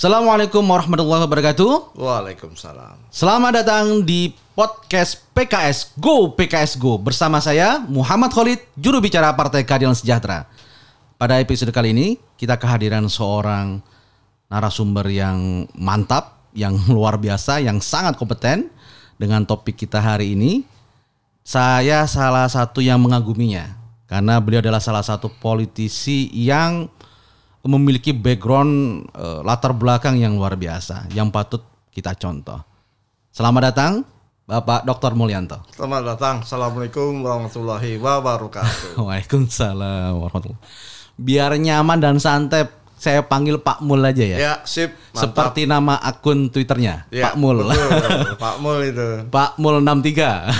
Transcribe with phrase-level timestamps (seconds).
[0.00, 1.92] Assalamualaikum warahmatullahi wabarakatuh.
[1.92, 3.12] Waalaikumsalam.
[3.12, 9.60] Selamat datang di podcast PKS Go PKS Go bersama saya Muhammad Khalid, juru bicara Partai
[9.60, 10.48] Keadilan Sejahtera.
[11.20, 13.84] Pada episode kali ini kita kehadiran seorang
[14.48, 18.72] narasumber yang mantap, yang luar biasa, yang sangat kompeten
[19.20, 20.64] dengan topik kita hari ini.
[21.44, 23.76] Saya salah satu yang mengaguminya
[24.08, 26.88] karena beliau adalah salah satu politisi yang
[27.64, 31.60] memiliki background eh, latar belakang yang luar biasa yang patut
[31.92, 32.60] kita contoh.
[33.30, 33.92] Selamat datang
[34.50, 35.14] Bapak Dr.
[35.14, 35.62] Mulyanto.
[35.70, 36.42] Selamat datang.
[36.42, 38.98] Assalamualaikum warahmatullahi wabarakatuh.
[39.06, 40.62] Waalaikumsalam warahmatullahi.
[41.20, 42.66] Biar nyaman dan santai
[43.00, 44.36] saya panggil Pak Mul aja ya.
[44.36, 44.92] ya, sip.
[45.16, 45.22] Mantap.
[45.54, 47.64] Seperti nama akun Twitternya Ya, Pak Mul.
[47.64, 48.36] betul.
[48.44, 49.08] Pak Mul itu.
[49.32, 50.52] Pak Mul 63.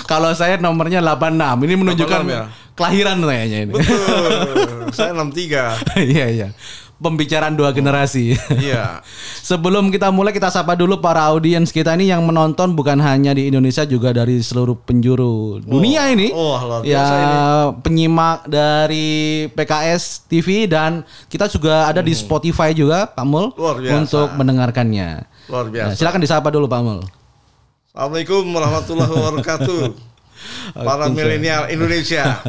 [0.10, 1.66] Kalau saya nomornya 86.
[1.66, 2.44] Ini menunjukkan 86 ya?
[2.72, 3.72] Kelahiran kayaknya ini.
[3.72, 4.90] Betul.
[4.90, 6.00] Saya 63.
[6.10, 6.48] Iya iya.
[6.96, 8.36] Pembicaraan dua generasi.
[8.52, 9.00] Iya.
[9.48, 13.48] Sebelum kita mulai kita sapa dulu para audiens kita ini yang menonton bukan hanya di
[13.48, 16.28] Indonesia juga dari seluruh penjuru dunia ini.
[16.28, 17.36] oh, luar ya biasa ini.
[17.80, 19.08] penyimak dari
[19.48, 23.56] PKS TV dan kita juga ada di Spotify juga Pak Mul Hmm.
[23.56, 23.96] Luar biasa.
[23.98, 25.08] untuk mendengarkannya.
[25.48, 25.96] Luar Nah, biasa.
[25.96, 27.00] silakan disapa dulu Pak Mul.
[27.90, 29.80] Assalamualaikum warahmatullahi wabarakatuh.
[30.86, 32.44] Para milenial Indonesia.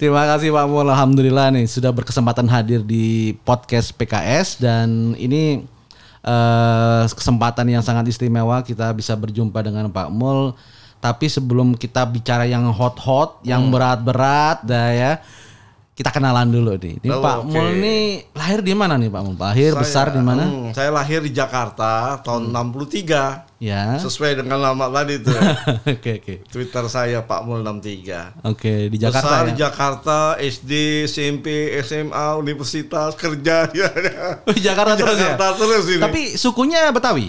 [0.00, 0.88] Terima kasih Pak Mul.
[0.88, 5.64] Alhamdulillah nih sudah berkesempatan hadir di podcast PKS dan ini
[6.20, 10.52] eh, kesempatan yang sangat istimewa kita bisa berjumpa dengan Pak Mul.
[11.00, 13.72] Tapi sebelum kita bicara yang hot-hot, yang Hmm.
[13.72, 15.12] berat-berat, dah ya
[16.00, 16.96] kita kenalan dulu nih.
[16.98, 17.52] Ini Oh, Pak oke.
[17.52, 19.36] Mul nih lahir di mana nih Pak Mul?
[19.36, 20.48] Lahir besar di mana?
[20.48, 23.44] Hmm, saya lahir di Jakarta tahun 63.
[23.60, 24.00] Ya.
[24.00, 25.36] Sesuai dengan nama tadi tuh.
[25.92, 26.34] Oke oke.
[26.48, 28.48] Twitter saya Pak Mul 63.
[28.48, 29.44] Oke di Jakarta Besar ya.
[29.44, 30.72] di Jakarta, SD,
[31.04, 31.46] SMP,
[31.80, 33.88] SMA, universitas, kerja ya.
[34.56, 35.36] Di Jakarta terus ya.
[35.36, 36.00] Jakarta terus ini.
[36.00, 37.28] Tapi sukunya Betawi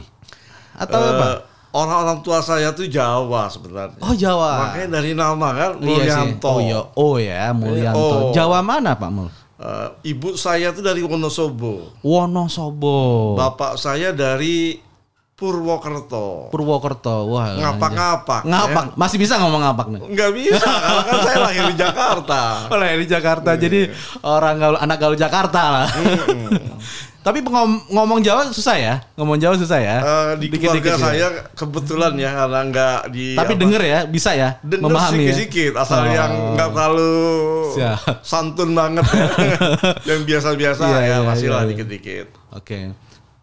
[0.73, 1.27] atau Eh, apa?
[1.71, 3.99] Orang-orang tua saya tuh Jawa sebenarnya.
[4.03, 4.67] Oh Jawa.
[4.67, 5.87] Makanya dari nama kan Iya sih.
[5.87, 6.47] Mulyanto.
[6.51, 7.99] Oh iya, oh ya Mulyanto.
[7.99, 8.31] Oh.
[8.35, 9.31] Jawa mana Pak Mul?
[9.61, 11.95] Eh, ibu saya tuh dari Wonosobo.
[12.03, 12.99] Wonosobo.
[13.39, 14.81] Bapak saya dari
[15.41, 16.53] Purwokerto.
[16.53, 17.25] Purwokerto.
[17.33, 17.57] Wah.
[17.57, 18.41] Ngapak-ngapak.
[18.45, 18.85] Ngapak.
[18.93, 20.01] Masih bisa ngomong ngapak nih.
[20.01, 20.07] Ya.
[20.13, 22.41] Nggak bisa, karena kan saya lahir di Jakarta.
[22.77, 23.49] Oleh di Jakarta.
[23.57, 23.79] Jadi
[24.21, 25.87] orang gaul anak gaul Jakarta lah.
[27.21, 28.93] Tapi ngom- ngomong Jawa susah ya?
[29.13, 29.97] Ngomong Jawa susah ya?
[29.97, 30.97] Eh, di Dikit-dikit keluarga ya.
[30.97, 34.49] saya kebetulan ya karena nggak di Tapi apa, denger ya, bisa ya?
[34.59, 35.13] denger memahami ya?
[35.29, 36.09] sedikit-sedikit asal Oh.
[36.09, 37.13] yang nggak terlalu
[37.71, 37.99] Siap.
[38.21, 39.27] santun banget ya.
[40.09, 41.69] yang biasa-biasa Iya, ya iya, masih iya, lah iya.
[41.69, 42.27] dikit-dikit.
[42.51, 42.79] Oke.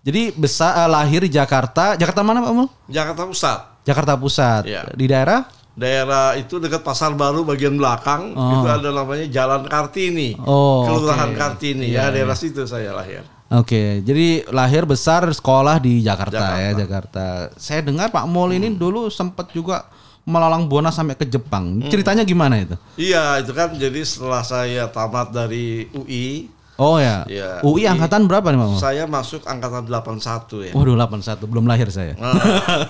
[0.02, 1.94] Jadi besar eh, lahir di Jakarta.
[1.94, 2.66] Jakarta mana Pak Mul?
[2.86, 3.58] Jakarta Pusat.
[3.84, 4.62] Jakarta Pusat.
[4.66, 4.82] Iya.
[4.90, 5.40] Di daerah?
[5.72, 8.50] Daerah itu dekat Pasar Baru bagian belakang Oh.
[8.52, 10.34] itu ada namanya Jalan Kartini.
[10.40, 11.38] Oh, Kelurahan oke.
[11.38, 13.22] Kartini Iya, ya daerah situ saya lahir.
[13.48, 16.60] Oke, jadi lahir besar sekolah di Jakarta, Jakarta.
[16.60, 17.24] ya Jakarta.
[17.56, 19.88] Saya dengar Pak Mul ini dulu sempat juga
[20.28, 21.80] melalang buana sampai ke Jepang.
[21.88, 22.76] Ceritanya gimana itu?
[23.00, 27.90] Iya, itu kan jadi setelah saya tamat dari UI, Oh ya, Iya, UI UI.
[27.90, 28.78] angkatan berapa nih Pak Mul?
[28.78, 30.72] saya masuk angkatan 81 ya.
[30.78, 32.14] Waduh 81, belum lahir saya.
[32.14, 32.38] Nah,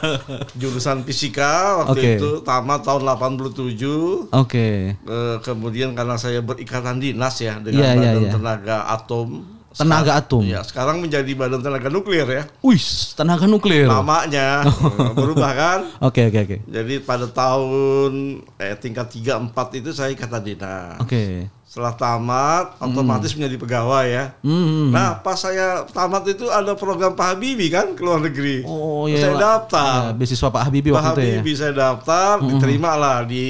[0.61, 2.11] jurusan fisika waktu Oke.
[2.21, 4.29] itu tamat tahun 87.
[4.29, 4.93] Oke.
[4.93, 8.33] Eh, kemudian karena saya berikatan dinas ya dengan iya, Badan iya.
[8.37, 9.57] Tenaga Atom.
[9.79, 10.43] Tenaga atom.
[10.43, 12.43] Ya, sekarang menjadi Badan Tenaga Nuklir ya.
[12.67, 12.83] Wih,
[13.15, 13.87] tenaga nuklir.
[13.87, 15.81] Namanya eh, berubah kan?
[16.03, 16.57] Oke, oke, oke.
[16.67, 20.99] Jadi pada tahun eh, tingkat 3 4 itu saya ikatan dinas.
[20.99, 21.47] Oke.
[21.69, 24.25] Setelah tamat otomatis menjadi pegawai ya.
[24.41, 24.89] Hmm.
[24.91, 28.65] Nah, pas saya tamat itu ada program Pak Habibie kan ke luar negeri.
[28.67, 29.31] Oh iya.
[29.31, 29.43] Saya Pak.
[29.45, 29.93] daftar.
[29.95, 31.33] Ya, beasiswa Pak Habibie Pak waktu itu ya.
[31.39, 33.47] Habibie saya daftar, diterima lah di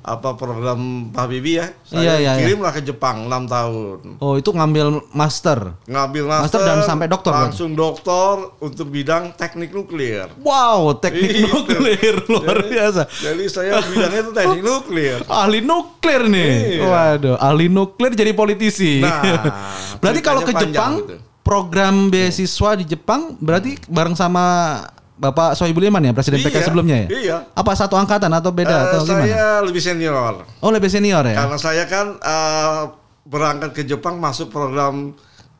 [0.00, 1.66] apa program Pak Habibie ya.
[1.66, 2.32] Iya, Saya iya, iya.
[2.40, 3.98] kirimlah ke Jepang 6 tahun.
[4.16, 5.76] Oh, itu ngambil master.
[5.84, 7.52] Ngambil Master master, dan sampai doktor, kan?
[7.52, 10.32] Langsung doktor untuk bidang teknik nuklir.
[10.40, 11.46] Wow, teknik Iya.
[11.46, 13.02] nuklir luar biasa.
[13.06, 15.18] Jadi saya bidangnya itu teknik nuklir.
[15.42, 16.52] Ahli nuklir nih.
[16.80, 16.84] Iya.
[16.86, 19.04] Waduh, ahli nuklir jadi politisi.
[19.04, 19.20] Nah,
[20.00, 21.16] berarti kalau ke Jepang, gitu.
[21.40, 24.76] program beasiswa di Jepang berarti bareng sama
[25.20, 27.08] Bapak Sohibul Iman ya, Presiden PKS Iya, sebelumnya ya?
[27.12, 27.36] Iya.
[27.52, 29.24] Apa satu angkatan atau beda Eh, atau gimana?
[29.28, 30.32] saya lebih senior.
[30.58, 31.36] Oh, lebih senior ya?
[31.36, 32.82] Karena saya kan eh,
[33.22, 35.12] berangkat ke Jepang masuk program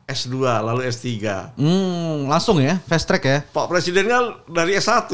[0.03, 1.07] S2 lalu S3.
[1.55, 3.39] Hmm, langsung ya, fast track ya.
[3.45, 5.13] Pak Presiden kan dari S1.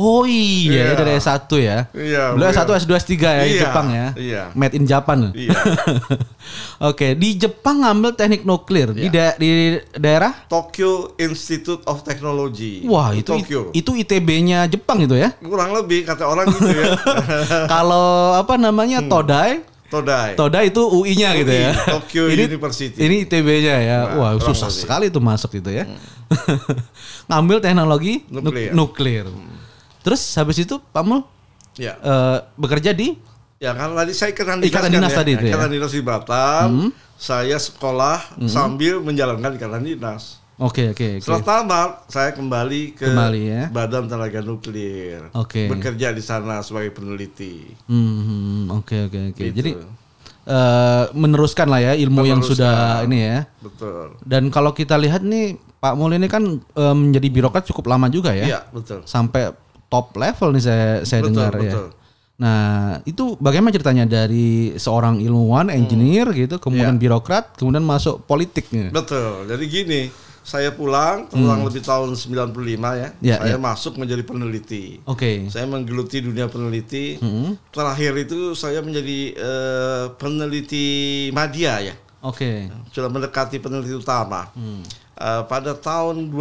[0.00, 0.96] Oh iya, Iya.
[0.96, 1.84] dari S1 ya.
[1.92, 2.56] Iya, Beliau beliau.
[2.56, 4.06] S1 S2 S3 ya di Iya, Jepang ya.
[4.16, 4.42] iya.
[4.54, 5.28] Made in Japan.
[5.30, 5.52] Iya.
[6.88, 9.12] Oke, di Jepang ngambil teknik nuklir di Iya.
[9.12, 9.48] da- di
[9.94, 12.80] daerah Tokyo Institute of Technology.
[12.82, 13.60] Wah, Di itu Tokyo.
[13.72, 15.36] itu ITB-nya Jepang itu ya.
[15.36, 16.96] Kurang lebih kata orang gitu ya.
[17.72, 19.12] Kalau apa namanya Hmm.
[19.12, 19.52] Todai
[19.86, 20.32] Todai.
[20.32, 21.74] Toda itu UI-nya gitu ya.
[21.74, 22.94] Tokyo ini, University.
[22.96, 23.98] Ini ITB-nya ya.
[24.06, 24.80] Nah, Wah, susah lebih.
[24.80, 25.82] sekali itu masuk itu ya.
[27.28, 28.70] Ngambil teknologi nuk- Nuklir.
[28.70, 29.26] nuklir.
[30.00, 31.20] Terus habis itu Pak Mul
[31.76, 31.96] Ya.
[31.96, 33.14] eh, bekerja di
[33.60, 35.18] Ya kan tadi saya ikatan dinas, Ikatan kan dinas ya.
[35.20, 35.52] tadi itu ya?
[35.52, 36.70] Ikatan dinas di Batam.
[37.14, 40.40] Saya sekolah sambil menjalankan ikatan dinas.
[40.56, 41.24] Oke, oke, oke.
[41.24, 43.62] Setelah tamat, saya kembali ke Kembali ya.
[43.68, 45.28] Badan Tenaga Nuklir.
[45.32, 45.68] Oke.
[45.68, 47.68] Bekerja di sana sebagai peneliti.
[47.84, 49.40] Hmm, oke oke oke.
[49.40, 49.56] Gitu.
[49.56, 49.70] Jadi
[50.46, 53.38] eh, meneruskan lah ya ilmu yang sudah ini ya.
[53.56, 54.16] Betul.
[54.20, 58.32] Dan kalau kita lihat nih Pak Mul ini kan eh, menjadi birokrat cukup lama juga
[58.32, 58.44] ya.
[58.46, 59.04] Iya, betul.
[59.04, 59.52] Sampai
[59.90, 61.62] top level nih saya saya Betul, dengar ya.
[61.66, 61.88] betul.
[62.40, 67.00] Nah, itu bagaimana ceritanya dari seorang ilmuwan, engineer gitu, kemudian Iya.
[67.04, 68.88] birokrat, kemudian masuk politiknya.
[68.88, 69.44] Betul.
[69.44, 70.00] Jadi gini,
[70.40, 73.08] saya pulang kurang lebih tahun 95 ya.
[73.20, 73.60] Ya, saya ya.
[73.60, 75.04] masuk menjadi peneliti.
[75.04, 75.52] Oke.
[75.52, 77.20] Saya menggeluti dunia peneliti.
[77.20, 77.60] Hmm.
[77.68, 80.86] Terakhir itu saya menjadi eh, peneliti
[81.36, 81.94] media ya.
[82.24, 82.72] Oke.
[82.88, 84.48] Sudah mendekati peneliti utama.
[84.56, 84.80] Hmm.
[85.20, 86.32] Eh, pada tahun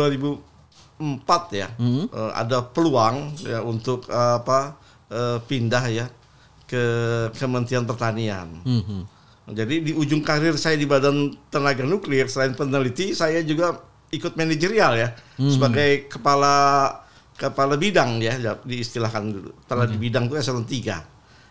[0.99, 2.05] 2004 ya, Hmm.
[2.05, 4.75] eh, ada peluang ya untuk eh, apa
[5.09, 6.05] eh, pindah ya
[6.67, 6.83] ke
[7.33, 8.45] Kementerian Pertanian.
[8.61, 9.17] Mhm.
[9.49, 13.81] Jadi di ujung karir saya di Badan Tenaga Nuklir selain peneliti saya juga
[14.11, 15.09] ikut manajerial ya
[15.39, 15.49] Hmm.
[15.49, 16.53] sebagai kepala
[17.33, 19.49] kepala bidang ya ya, diistilahkan dulu.
[19.65, 21.01] Kepala di bidang itu eselon 3.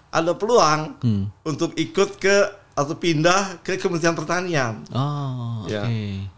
[0.08, 1.24] Ada peluang Hmm.
[1.42, 2.36] untuk ikut ke
[2.78, 4.86] atau pindah ke Kementerian Pertanian.
[4.94, 5.74] Oh, oke.
[5.74, 5.82] Ya.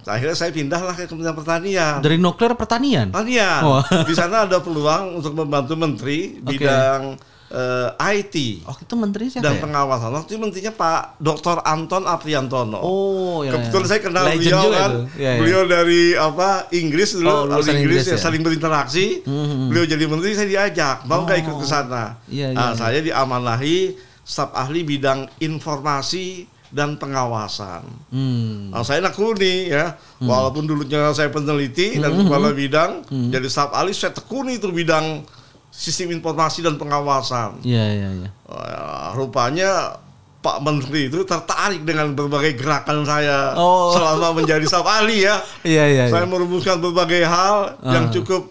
[0.09, 2.01] Akhirnya saya pindahlah ke Kementerian Pertanian.
[2.01, 3.13] Dari nuklir pertanian.
[3.13, 3.61] Pertanian.
[3.61, 3.85] Wah.
[4.09, 6.57] Di sana ada peluang untuk membantu menteri Oke.
[6.57, 7.21] bidang
[7.51, 9.61] eh, IT Oh, itu menteri siapa dan ya?
[9.61, 10.15] pengawasan.
[10.15, 11.61] Waktu itu menterinya Pak Dr.
[11.61, 12.79] Anton Apriantono.
[12.79, 13.53] Oh, ya.
[13.53, 13.89] Kebetulan ya.
[13.91, 14.91] saya kenal Legend beliau juga kan.
[15.13, 15.41] Ya, ya.
[15.43, 18.23] Beliau dari apa Inggris dulu, Oh, lalu Inggris, Inggris ya, ya?
[18.23, 19.27] saling berinteraksi.
[19.27, 19.67] Mhm.
[19.69, 21.43] Beliau jadi menteri saya diajak, mau nggak Oh.
[21.45, 22.17] ikut ke sana?
[22.25, 23.77] Iya, Nah, iya, saya diamanahi
[24.23, 27.83] staf ahli bidang informasi dan pengawasan.
[28.09, 28.71] Hmm.
[28.71, 34.15] Nah, saya nekuni ya, walaupun dulunya saya peneliti dan kepala bidang, jadi staf ahli saya
[34.15, 35.27] tekuni itu bidang
[35.69, 37.59] sistem informasi dan pengawasan.
[37.63, 38.31] Iya, iya, iya.
[38.45, 39.99] Wah, rupanya
[40.41, 43.93] Pak Menteri itu tertarik dengan berbagai gerakan saya Oh.
[43.93, 45.37] selama menjadi staf ahli ya.
[45.61, 46.31] Iya, iya, Saya iya.
[46.31, 48.13] merumuskan berbagai hal yang Ah.
[48.15, 48.49] cukup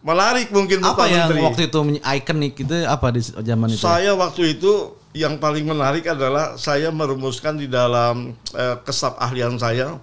[0.00, 1.40] menarik mungkin Apa Pak yang Menteri.
[1.44, 3.82] waktu itu ikonik itu apa di zaman itu?
[3.82, 9.98] Saya waktu itu yang paling menarik adalah saya merumuskan di dalam eh, kesab ahlian saya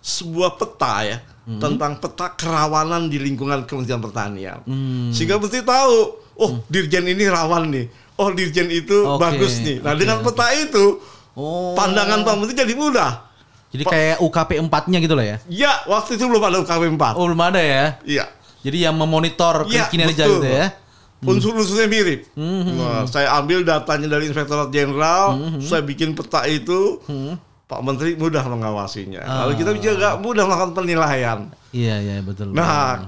[0.00, 1.18] sebuah peta ya
[1.50, 4.62] tentang peta kerawanan di lingkungan Kementerian Pertanian.
[4.64, 5.10] Hmm.
[5.10, 5.96] Sehingga mesti tahu,
[6.38, 7.86] oh dirjen ini rawan nih.
[8.16, 9.82] Oh dirjen itu Oke, bagus nih.
[9.82, 11.00] Nah, oke, dengan peta itu
[11.30, 11.72] Oh.
[11.78, 13.12] pandangan Pak Menteri jadi mudah.
[13.70, 15.36] Jadi kayak UKP 4-nya gitu lah ya.
[15.46, 17.14] Ya, waktu itu belum ada UKW 4.
[17.14, 17.84] Oh, belum ada ya.
[18.02, 18.24] Iya.
[18.60, 20.42] Jadi yang memonitor Iya, kinerja betul.
[20.42, 20.66] gitu ya.
[21.20, 22.24] Unsur-unsurnya mirip.
[22.32, 22.80] Hmm.
[22.80, 25.60] Nah, saya ambil datanya dari Inspektorat Jenderal, Hmm.
[25.60, 26.96] saya bikin peta itu.
[27.64, 29.20] Pak Menteri mudah mengawasinya.
[29.22, 29.46] Ah.
[29.46, 31.38] Lalu kita juga mudah melakukan penilaian.
[31.70, 32.50] Iya, iya, betul.
[32.50, 33.06] Nah,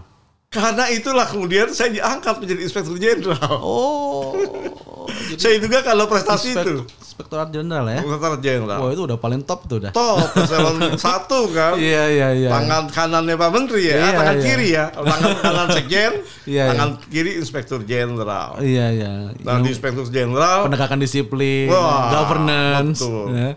[0.52, 3.56] karena itulah kemudian saya diangkat menjadi Inspektur Jenderal.
[3.56, 4.36] Oh.
[5.40, 8.00] saya juga kalau prestasi Inspek- itu Inspektorat Jenderal ya.
[8.00, 8.78] Inspektorat Jenderal.
[8.78, 9.92] Wah, itu udah paling top tuh udah.
[9.92, 11.76] Top, eselon satu kan.
[11.76, 12.48] Iya, iya, iya.
[12.50, 14.42] Tangan kanannya Pak Menteri ya, Iya, tangan iya.
[14.42, 16.12] kiri ya, tangan kanan sekjen,
[16.44, 18.60] Iya, tangan kiri Inspektur Jenderal.
[18.60, 19.10] Iya, iya.
[19.34, 23.00] Nah di Inspektur Jenderal Penegakan disiplin, Wah, governance.
[23.00, 23.26] betul.
[23.32, 23.50] ya.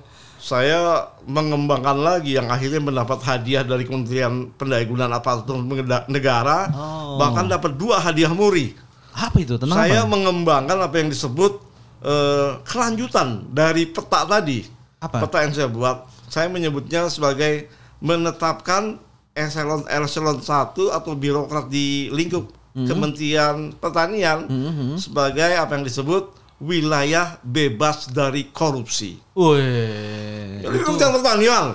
[0.45, 5.57] Saya mengembangkan lagi yang akhirnya mendapat hadiah dari Kementerian Pendayagunaan Aparatur
[6.05, 7.17] Negara, Oh.
[7.17, 8.77] bahkan dapat dua hadiah muri.
[9.09, 9.57] Apa itu?
[9.57, 10.11] Tentang saya apa?
[10.13, 11.65] mengembangkan apa yang disebut
[12.05, 14.61] eh, kelanjutan dari peta tadi.
[15.01, 15.25] Apa?
[15.25, 17.65] Peta yang saya buat, saya menyebutnya sebagai
[17.97, 19.01] menetapkan
[19.33, 20.45] eselon eselon 1
[20.93, 22.85] atau birokrat di lingkup Mhm.
[22.85, 24.45] Kementerian Pertanian
[24.95, 26.27] sebagai apa yang disebut
[26.61, 29.19] wilayah bebas dari korupsi.
[29.35, 30.63] Wih.
[30.63, 31.65] Jadi Kementerian Pertanian,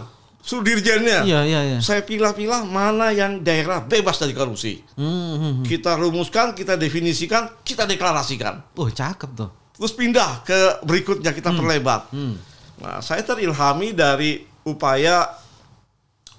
[0.40, 1.78] Sudirjennya, Iya, iya, iya.
[1.84, 4.80] saya pilah-pilah mana yang daerah bebas dari korupsi.
[4.96, 5.64] Hmm, hmm, hmm.
[5.68, 8.64] Kita rumuskan, kita definisikan, kita deklarasikan.
[8.72, 9.50] Wah, cakep tuh.
[9.76, 12.08] Terus pindah ke berikutnya kita perlebar.
[12.08, 12.40] Hmm.
[12.80, 15.28] Nah, saya terilhami dari upaya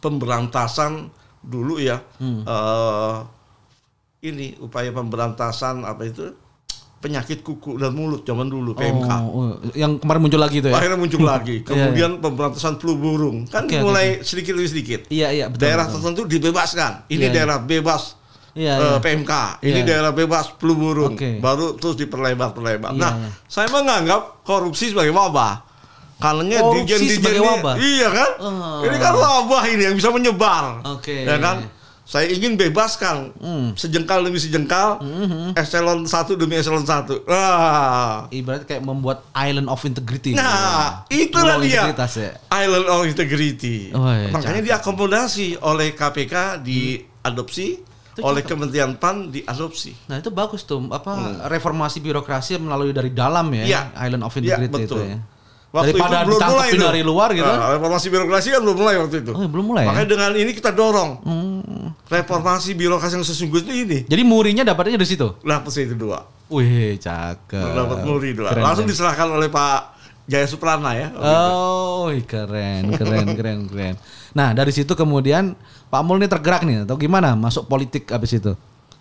[0.01, 1.13] pemberantasan
[1.45, 2.01] dulu ya.
[2.17, 2.41] Hmm.
[2.41, 3.17] Eh,
[4.33, 6.33] ini upaya pemberantasan apa itu?
[7.01, 9.09] Penyakit kuku dan mulut zaman dulu PMK.
[9.09, 10.77] Oh, oh, yang kemarin muncul lagi tuh ya.
[10.77, 11.55] Akhirnya muncul lagi.
[11.67, 13.49] Kemudian pemberantasan flu burung.
[13.49, 15.09] Kan Oke, dimulai sedikit demi sedikit.
[15.09, 15.65] Iya, iya, betul.
[15.65, 15.97] daerah betul.
[15.97, 17.09] tertentu dibebaskan.
[17.09, 17.33] Ini Iya, iya.
[17.33, 18.21] daerah bebas
[18.53, 18.99] Iya, eh, iya.
[19.01, 19.33] PMK.
[19.65, 19.87] Ini Iya.
[19.89, 21.17] daerah bebas flu burung.
[21.17, 21.41] Oke.
[21.41, 22.93] Baru terus diperlebar-perlebar.
[22.93, 23.29] Iya, nah, iya.
[23.49, 25.65] saya menganggap korupsi sebagai wabah.
[26.21, 27.73] Korupsi sebagai ini- wabah?
[27.81, 28.29] Iya kan?
[28.37, 28.81] Ah.
[28.85, 30.85] Ini kan wabah ini yang bisa menyebar.
[30.85, 31.25] Oke.
[31.25, 31.65] Ya kan?
[32.11, 33.71] Saya ingin bebaskan Hmm.
[33.71, 34.99] sejengkal demi sejengkal,
[35.55, 37.23] eselon satu demi eselon satu.
[37.23, 40.35] Nah, Ibarat kayak membuat island of integrity.
[40.35, 41.87] nah itulah Pulau dia.
[41.87, 42.35] ya.
[42.51, 43.95] Island of Integrity.
[43.95, 44.67] Oh, iya, Makanya cakep.
[44.67, 48.51] diakomodasi oleh KPK diadopsi, Itu oleh cakep.
[48.51, 49.95] Kementerian PAN diadopsi.
[50.05, 51.15] Nah itu bagus tuh apa
[51.47, 53.71] reformasi birokrasi melalui dari dalam ya, Hmm.
[53.71, 53.81] Iya.
[53.97, 54.99] island of Iya, integrity betul.
[54.99, 55.19] itu ya.
[55.71, 56.83] Waktu Daripada itu belum mulai itu.
[56.83, 57.47] dari luar gitu.
[57.47, 59.31] Nah, reformasi birokrasi kan belum mulai waktu itu.
[59.31, 59.87] Oh, belum mulai ya?
[59.87, 61.11] Makanya dengan ini kita dorong
[62.11, 63.97] reformasi birokrasi yang sesungguhnya ini.
[64.03, 65.31] Jadi murinya dapatnya dari situ.
[65.39, 67.71] Dapat itu dua, Wih, cakep.
[67.71, 68.51] dapat muri dua.
[68.51, 68.91] Keren, Langsung keren.
[68.91, 69.79] diserahkan oleh Pak
[70.27, 71.07] Jaya Suprana ya.
[71.15, 73.95] Oh, ih, keren, keren, keren, keren.
[74.31, 75.55] Nah, dari situ kemudian
[75.87, 78.51] Pak Mul ini tergerak nih atau gimana masuk politik habis itu?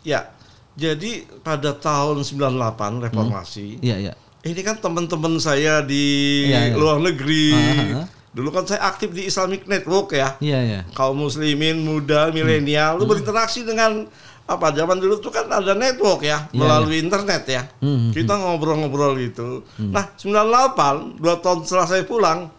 [0.00, 0.31] Ya,
[0.73, 4.12] jadi pada tahun 98 reformasi, Iya, iya.
[4.43, 6.75] ini kan teman-teman saya di Iya, iya.
[6.79, 7.50] luar negeri.
[7.52, 8.02] Aha.
[8.31, 10.39] Dulu kan saya aktif di Islamic Network ya.
[10.39, 10.81] Iya, iya.
[10.95, 14.07] kaum muslimin muda milenial lu berinteraksi dengan
[14.47, 14.71] apa?
[14.71, 17.63] Zaman dulu tuh kan ada network ya Iya, melalui internet ya.
[17.79, 19.67] Hmm, kita ngobrol-ngobrol gitu.
[19.79, 22.51] Nah 98 dua tahun setelah saya pulang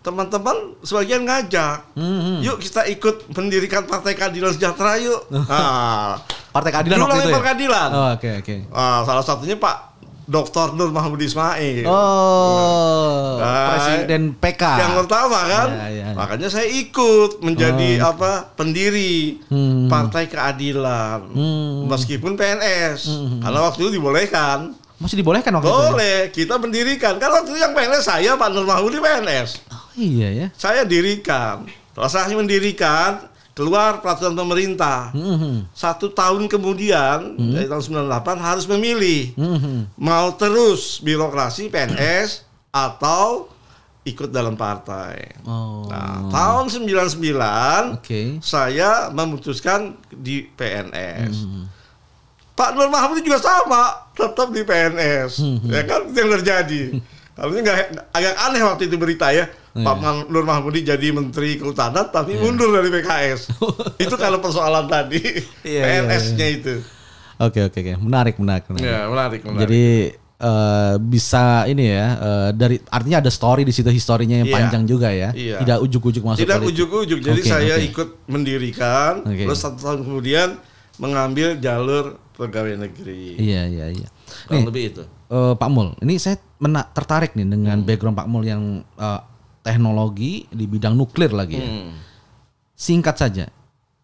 [0.00, 5.22] teman-teman sebagian ngajak Hmm, yuk kita ikut mendirikan partai keadilan sejahtera yuk.
[5.30, 6.18] Nah,
[6.54, 7.34] Partai Keadilan waktu itu ya?
[7.34, 8.56] Partai keadilan Oh, oke, oke.
[8.72, 9.95] Ah, salah satunya Pak
[10.26, 10.74] Dr.
[10.74, 14.62] Nur Mahmud Ismail Oh, Nah, Presiden PK.
[14.76, 16.14] yang pertama kan Ya, ya, ya.
[16.14, 18.10] makanya saya ikut menjadi Oh.
[18.10, 19.86] apa pendiri Hmm.
[19.86, 21.86] partai keadilan Hmm.
[21.86, 23.06] meskipun PNS
[23.38, 25.76] karena waktu itu dibolehkan Masih dibolehkan waktu itu?
[25.76, 25.88] ya?
[25.88, 30.28] boleh kita mendirikan kan waktu itu yang PNS saya Pak Nur Mahmudi PNS Oh, iya
[30.34, 30.46] ya.
[30.52, 31.68] saya dirikan
[32.04, 33.24] saya mendirikan
[33.56, 41.00] keluar peraturan pemerintah Hmm, satu tahun kemudian dari tahun 98 harus memilih hmm, mau terus
[41.00, 43.48] birokrasi PNS atau
[44.06, 45.40] ikut dalam partai.
[45.42, 45.88] Oh.
[45.88, 48.38] Nah, tahun 99 Oke.
[48.44, 51.48] saya memutuskan di PNS.
[52.56, 55.42] Pak Nur Mahmud juga sama, tetap di PNS.
[55.68, 56.82] Ya kan yang terjadi.
[57.36, 57.78] Harusnya nggak
[58.10, 59.44] agak aneh waktu itu berita ya.
[59.76, 63.52] Pak Man- Nur Mahmudi jadi Menteri Kehutanan tapi mundur dari PKS.
[64.00, 65.20] itu kalau persoalan tadi
[65.60, 66.74] Iya, iya, PNS-nya itu.
[67.36, 67.92] Oke, oke, oke.
[67.98, 68.80] Menarik, menarik, menarik.
[68.82, 69.60] Ya, menarik, menarik.
[69.60, 69.84] Jadi
[70.38, 74.56] eh, bisa ini ya eh, dari artinya ada story di situ historinya yang Iya.
[74.56, 75.28] panjang juga ya.
[75.30, 75.60] Iya.
[75.60, 77.18] Tidak ujuk-ujuk masuk Tidak ujuk-ujuk.
[77.20, 77.84] Jadi Oke, saya oke.
[77.86, 79.44] ikut mendirikan, Oke.
[79.44, 80.56] terus satu tahun kemudian
[80.96, 83.36] mengambil jalur pegawai negeri.
[83.36, 84.08] Iya, iya, iya.
[84.48, 85.02] Kurang Nih, lebih itu.
[85.04, 87.86] eh, Pak Mul, ini saya mena- tertarik nih dengan Hmm.
[87.86, 88.62] background Pak Mul yang
[88.96, 89.20] eh,
[89.60, 91.66] teknologi di bidang nuklir lagi ya.
[91.66, 91.92] Hmm.
[92.72, 93.44] Singkat saja,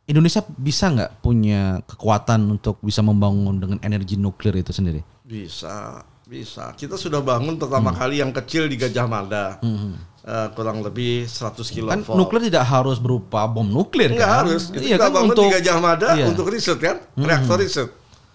[0.03, 5.05] Indonesia bisa nggak punya kekuatan untuk bisa membangun dengan energi nuklir itu sendiri?
[5.23, 6.73] Bisa, bisa.
[6.73, 7.63] Kita sudah bangun Hmm.
[7.63, 9.61] pertama kali yang kecil di Gajah Mada.
[10.23, 14.39] Eh, kurang lebih 100 kilo Kan nuklir tidak harus berupa bom nuklir Enggak kan?
[14.47, 14.71] harus.
[14.71, 16.25] Itu iya kita kan bangun untuk di Gajah Mada iya.
[16.25, 16.31] Hmm.
[16.31, 17.89] untuk riset kan, reaktor riset.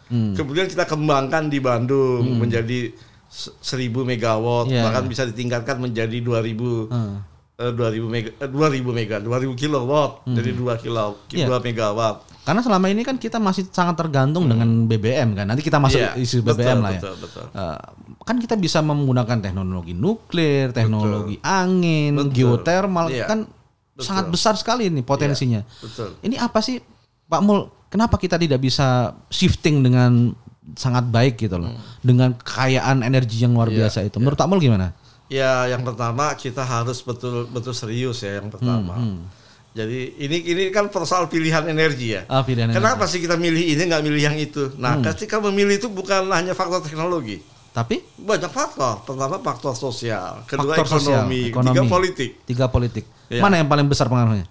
[0.08, 2.96] Kemudian kita kembangkan di Bandung menjadi se-
[3.38, 4.82] 1000 megawatt, Iya.
[4.84, 7.22] bahkan bisa ditingkatkan menjadi 2000 Hmm.
[7.56, 11.32] eh, 2000 mega eh, 2000 mega, 2000 kilowatt jadi 2 kilo Hmm.
[11.32, 11.46] Iya.
[11.48, 12.18] 2 megawatt.
[12.42, 15.46] Karena selama ini kan kita masih sangat tergantung dengan BBM kan.
[15.46, 17.02] Nanti kita masuk Iya, isu betul, BBM lah ya.
[17.04, 17.46] betul, betul.
[17.52, 17.80] Eh,
[18.24, 22.32] kan kita bisa menggunakan teknologi nuklir, teknologi angin, Betul.
[22.34, 24.02] geotermal Iya, kan betul.
[24.02, 25.60] sangat besar sekali nih potensinya.
[25.78, 26.16] Betul.
[26.22, 26.80] Ini apa sih
[27.26, 27.68] Pak Mul?
[27.88, 30.32] Kenapa kita tidak bisa shifting dengan
[30.78, 31.74] sangat baik gitu loh,
[32.06, 33.76] dengan kekayaan energi yang luar Hmm.
[33.76, 34.18] Iya, biasa itu?
[34.22, 34.94] Menurut Pak Mul gimana?
[35.28, 38.96] Ya, yang pertama kita harus betul betul serius ya yang pertama.
[38.96, 39.28] Hmm,
[39.76, 42.26] Jadi ini ini kan persoal pilihan energi ya.
[42.32, 44.74] Ah, pilihan Kenapa sih kita milih ini nggak milih yang itu?
[44.80, 47.44] Nah, ketika memilih itu bukan hanya faktor teknologi,
[47.78, 49.06] Tapi banyak faktor.
[49.06, 52.30] Pertama faktor sosial, kedua faktor sosial, ekonomi, ekonomi, ketiga politik.
[52.50, 53.06] tiga politik.
[53.30, 53.42] Iya.
[53.46, 54.50] Mana yang paling besar pengaruhnya?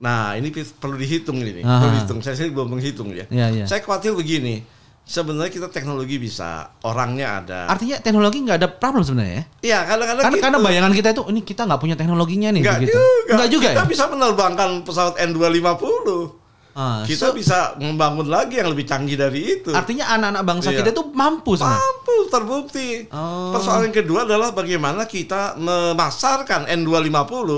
[0.00, 1.66] Nah, ini perlu dihitung ini.
[1.66, 1.82] Aha.
[1.82, 2.18] Perlu dihitung.
[2.22, 3.26] Saya sendiri belum menghitung ya.
[3.26, 3.64] Iya, iya.
[3.66, 4.62] Saya khawatir begini.
[5.10, 7.60] Sebenarnya kita teknologi bisa, orangnya ada.
[7.66, 9.44] Artinya teknologi nggak ada problem sebenarnya ya?
[9.60, 10.44] Iya, kadang-kadang Karena, gitu.
[10.46, 12.94] karena bayangan kita itu ini kita nggak punya teknologinya nih Enggak begitu.
[12.94, 13.32] juga.
[13.34, 13.90] Nggak juga kita ya?
[13.90, 16.06] bisa menerbangkan pesawat N250.
[16.70, 19.74] Ah, kita so, bisa membangun lagi yang lebih canggih dari itu.
[19.74, 20.78] artinya anak-anak bangsa Iya.
[20.78, 21.82] kita itu mampu sebenarnya.
[21.82, 22.88] Mampu terbukti.
[23.10, 23.50] Oh.
[23.50, 27.50] Persoalan yang kedua adalah bagaimana kita memasarkan N250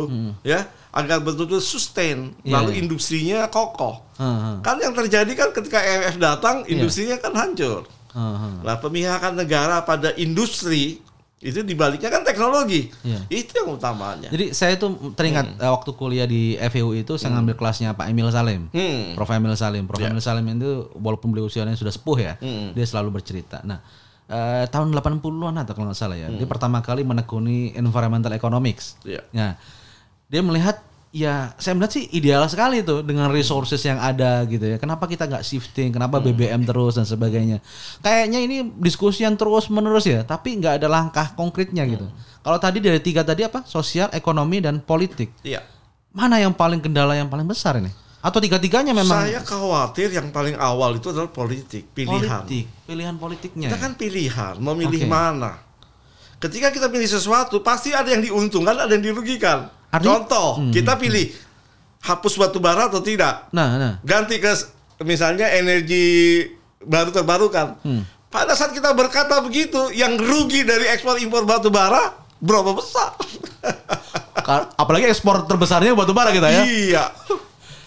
[0.42, 2.78] ya agar betul-betul sustain, Iya, lalu iya.
[2.78, 4.04] industrinya kokoh.
[4.14, 7.88] Heeh, Kan yang terjadi kan ketika EMF datang, industrinya kan hancur.
[8.10, 8.54] heeh.
[8.60, 11.00] Nah, pemihakan negara pada industri
[11.40, 12.92] itu dibaliknya kan teknologi.
[13.02, 13.24] Iya.
[13.26, 14.28] Itu yang utamanya.
[14.28, 18.30] Jadi saya tuh teringat eh, waktu kuliah di FEU itu saya ngambil kelasnya Pak Emil
[18.30, 18.68] Salim.
[18.68, 19.16] Hmm.
[19.16, 19.88] Prof Emil Salim.
[19.88, 20.12] Prof Iya.
[20.12, 22.70] Emil Salim itu walaupun beliau usianya sudah sepuh ya, Hmm.
[22.70, 23.58] dia selalu bercerita.
[23.64, 23.82] Nah,
[24.28, 28.94] eh, tahun 80-an atau kalau nggak salah ya, dia pertama kali menekuni environmental economics.
[29.02, 29.26] Iya.
[29.34, 29.58] Nah,
[30.32, 30.80] dia melihat
[31.12, 34.80] ya saya melihat sih ideal sekali tuh dengan resources yang ada gitu ya.
[34.80, 35.92] Kenapa kita nggak shifting?
[35.92, 36.32] Kenapa Hmm.
[36.32, 37.60] BBM terus dan sebagainya?
[38.00, 42.08] Kayaknya ini diskusi yang terus menerus ya, tapi nggak ada langkah konkretnya gitu.
[42.08, 42.16] Hmm.
[42.40, 43.60] Kalau tadi dari tiga tadi apa?
[43.68, 45.28] Sosial, ekonomi dan politik.
[45.44, 45.60] Iya.
[46.16, 47.92] Mana yang paling kendala yang paling besar ini?
[48.22, 52.46] Atau tiga-tiganya memang Saya khawatir yang paling awal itu adalah politik, pilihan.
[52.46, 53.68] politik, pilihan politiknya.
[53.68, 53.82] Kita ya?
[53.84, 55.10] kan pilihan, mau milih Oke.
[55.10, 55.58] mana.
[56.38, 59.81] Ketika kita pilih sesuatu, pasti ada yang diuntungkan, ada yang dirugikan.
[59.92, 61.28] Artinya- Contoh, kita pilih
[62.00, 63.94] hapus batu bara atau tidak, Nah, nah.
[64.02, 64.50] ganti ke
[65.04, 66.42] misalnya energi
[66.80, 67.78] baru terbarukan.
[67.78, 68.02] Hmm.
[68.26, 73.12] Pada saat kita berkata begitu, yang rugi dari ekspor impor batu bara berapa besar?
[74.74, 76.62] Apalagi ekspor terbesarnya batu bara kita ya.
[76.64, 77.04] Iya.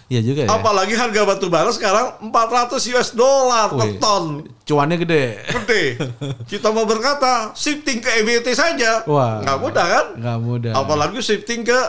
[0.05, 0.49] Iya juga ya.
[0.53, 4.45] Apalagi harga batu bara sekarang 400 US dollar per ton.
[4.61, 5.41] Cuannya gede.
[5.49, 5.83] Gede.
[6.51, 9.01] Kita mau berkata shifting ke EBT saja.
[9.09, 9.41] Wah.
[9.41, 10.05] Nggak mudah kan?
[10.21, 10.73] Nggak mudah.
[10.77, 11.79] Apalagi shifting ke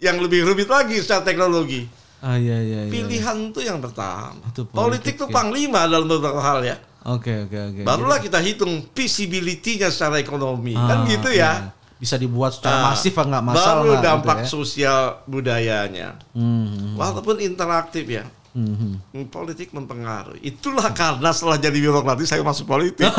[0.00, 1.84] yang lebih rumit lagi secara teknologi.
[2.24, 2.92] Ah iya iya iya.
[2.92, 4.40] Pilihan itu yang pertama.
[4.48, 5.32] Itu politik, politik itu ya.
[5.32, 6.76] panglima dalam beberapa hal ya.
[7.04, 7.80] Oke oke oke.
[7.84, 10.76] Barulah kita hitung visibility-nya secara ekonomi.
[10.76, 11.36] Ah, kan gitu ya.
[11.36, 11.79] iya.
[12.00, 14.46] Bisa dibuat secara Nah, masif apa nggak masalah Baru gitu dampak ya.
[14.48, 16.08] sosial budayanya.
[16.32, 18.24] Hmm, Walaupun interaktif ya.
[18.50, 18.94] hmm, hmm.
[19.12, 20.40] Hmm, Politik mempengaruhi.
[20.42, 23.04] Itulah karena setelah jadi birokrat saya masuk politik.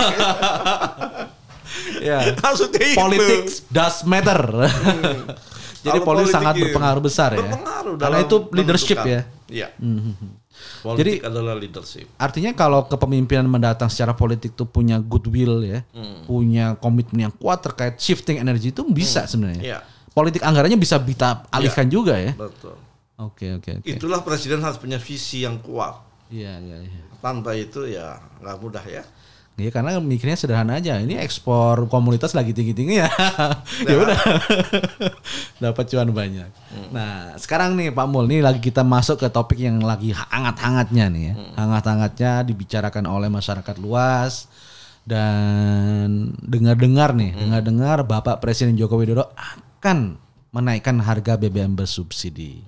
[2.02, 2.34] Ya.
[2.44, 2.98] Maksudnya itu.
[3.00, 4.42] Politics does matter.
[5.82, 7.42] Jadi Kalau politik sangat iya, berpengaruh besar ya.
[7.42, 9.16] Berpengaruh Karena itu leadership menentukan.
[9.16, 9.22] ya.
[9.50, 9.68] Iya.
[9.82, 10.14] Hmm,
[10.62, 10.84] hmm, hmm.
[10.86, 12.08] Politik adalah leadership.
[12.16, 16.24] Artinya kalau kepemimpinan mendatang secara politik itu punya goodwill ya, Hmm.
[16.30, 19.64] punya komitmen yang kuat terkait shifting energi itu bisa sebenarnya.
[19.64, 19.80] Iya.
[20.12, 22.36] Politik anggarannya bisa kita alihkan juga ya.
[22.36, 22.76] Betul.
[23.22, 23.88] Oke oke oke.
[23.88, 25.94] Itulah presiden harus punya visi yang kuat.
[26.32, 27.02] Iya iya iya.
[27.22, 29.04] Tanpa itu ya nggak mudah ya.
[29.62, 30.98] Iya karena mikirnya sederhana aja.
[30.98, 33.10] Ini ekspor komunitas lagi tinggi-tinggi ya.
[33.90, 34.20] ya udah.
[35.64, 36.50] Dapat cuan banyak.
[36.90, 41.24] Nah, sekarang nih Pak Mul, nih lagi kita masuk ke topik yang lagi hangat-hangatnya nih
[41.30, 41.34] ya.
[41.62, 44.50] Hangat-hangatnya dibicarakan oleh masyarakat luas
[45.06, 50.18] dan dengar-dengar nih, dengar-dengar Bapak Presiden Joko Widodo akan
[50.50, 52.66] menaikkan harga BBM bersubsidi.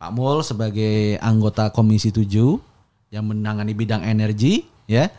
[0.00, 2.24] Pak Mul sebagai anggota Komisi 7
[3.12, 5.10] yang menangani bidang energi ya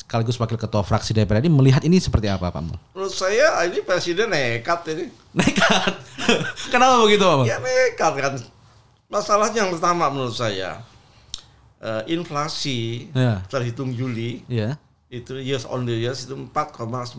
[0.00, 2.76] sekaligus wakil ketua fraksi DPR ini melihat ini seperti apa Pak Mul?
[2.96, 5.12] Menurut saya ini presiden nekat ini.
[5.36, 5.92] Nekat.
[6.72, 7.46] Kenapa begitu Pak Mul?
[7.46, 8.34] Ya nekat kan.
[9.06, 10.80] Masalahnya yang pertama menurut saya
[11.78, 13.44] eh, inflasi Ya.
[13.46, 14.80] terhitung Juli Iya.
[15.10, 17.18] Itu years on the years itu 4,94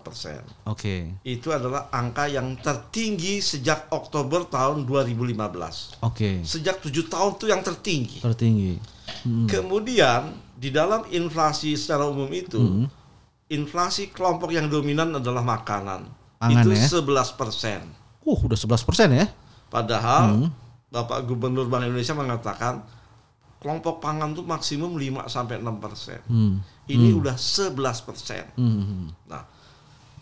[0.00, 0.40] persen.
[0.64, 1.20] Oke.
[1.20, 6.00] Itu adalah angka yang tertinggi sejak Oktober tahun 2015.
[6.00, 6.40] Oke.
[6.40, 8.24] Sejak tujuh tahun itu yang tertinggi.
[8.24, 8.80] Tertinggi.
[9.28, 9.44] Hmm.
[9.44, 12.88] Kemudian di dalam inflasi secara umum itu, Hmm.
[13.52, 16.08] inflasi kelompok yang dominan adalah makanan.
[16.40, 16.88] Pangan itu ya?
[16.88, 17.84] 11 persen.
[18.24, 19.28] Uh, udah 11% ya?
[19.68, 20.48] Padahal Hmm.
[20.88, 22.80] Bapak Gubernur Bank Indonesia mengatakan
[23.66, 26.22] kelompok pangan itu maksimum 5 sampai 6 persen.
[26.30, 26.62] Hmm.
[26.86, 28.46] Ini udah 11 persen.
[28.54, 29.10] Hmm.
[29.26, 29.42] Nah,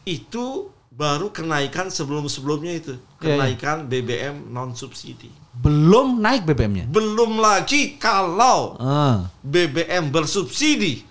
[0.09, 2.97] itu baru kenaikan sebelum-sebelumnya itu.
[2.97, 3.29] Iya, iya.
[3.37, 5.29] Kenaikan BBM non subsidi.
[5.53, 6.89] Belum naik BBM-nya.
[6.89, 9.29] Belum lagi kalau Ah.
[9.45, 11.05] BBM bersubsidi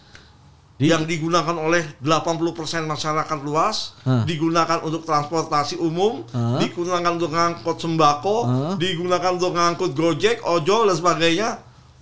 [0.73, 4.25] Di- yang digunakan oleh 80% masyarakat luas, Hah.
[4.25, 6.57] digunakan untuk transportasi umum, Hah.
[6.57, 8.37] digunakan untuk ngangkut sembako,
[8.81, 11.49] digunakan untuk ngangkut Gojek, ojol dan sebagainya,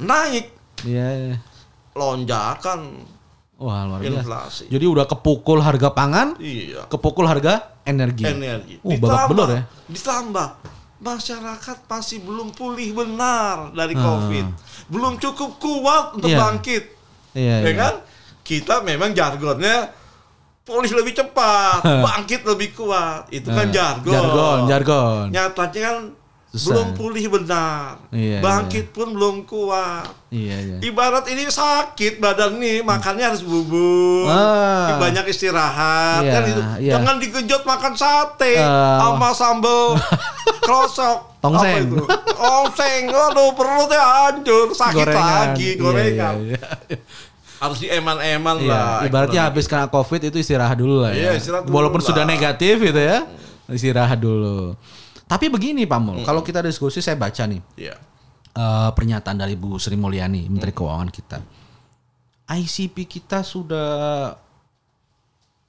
[0.01, 0.45] naik
[0.81, 1.07] Iya.
[1.13, 1.35] iya.
[1.93, 3.05] lonjakan
[3.55, 4.17] Wah, luar biasa.
[4.17, 4.63] inflasi.
[4.67, 6.89] Jadi udah kepukul harga pangan, Iya.
[6.89, 8.25] kepukul harga energi.
[8.25, 8.81] Energi.
[8.81, 9.61] Uh, babak belur ya.
[9.85, 10.47] Ditambah
[10.97, 14.01] masyarakat masih belum pulih benar dari Ah.
[14.01, 14.45] Covid.
[14.87, 16.39] Belum cukup kuat untuk Iya.
[16.39, 16.83] bangkit.
[17.33, 17.73] Iya, ya iya.
[17.77, 17.93] kan?
[18.41, 19.93] Kita memang jargonnya
[20.61, 23.29] pulih lebih cepat, bangkit lebih kuat.
[23.29, 24.13] Itu kan Ah, jargon.
[24.13, 25.23] Jargon, jargon.
[25.29, 25.97] Nyatanya kan
[26.51, 26.67] Susah.
[26.67, 27.95] belum pulih benar.
[28.11, 30.03] Iya, bangkit pun belum kuat.
[30.27, 30.75] Iya, iya.
[30.83, 34.99] Ibarat ini sakit badan nih, makannya harus bubur, Ah.
[34.99, 36.61] banyak istirahat, Iya, kan itu.
[36.81, 36.91] iya.
[36.93, 38.99] Jangan digejot makan sate Ah.
[39.01, 39.95] sama sambal
[40.61, 41.39] krosok.
[41.39, 41.57] Tongseng.
[41.57, 41.97] Apa itu?
[42.29, 46.35] Tongseng, aduh perutnya hancur, sakit lagi, Iya, gorengan.
[46.43, 46.99] iya, iya.
[47.57, 48.99] Harus dieman-eman Iya, lah.
[49.03, 51.31] ibaratnya habis kena covid itu istirahat dulu lah ya.
[51.31, 52.07] Iya, istirahat dulu Walaupun lah.
[52.07, 53.23] sudah negatif gitu ya,
[53.67, 54.75] istirahat dulu.
[55.31, 57.95] Tapi begini Pak Mul, kalau kita diskusi saya baca nih Iya.
[58.51, 61.39] eh, pernyataan dari Bu Sri Mulyani, Menteri Keuangan kita.
[62.51, 64.35] ICP kita sudah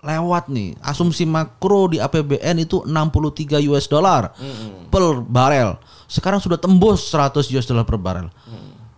[0.03, 0.75] lewat nih.
[0.83, 4.35] Asumsi makro di APBN itu 63 US dollar
[4.91, 5.79] per barel.
[6.11, 8.27] Sekarang sudah tembus 100 US dollar per barel.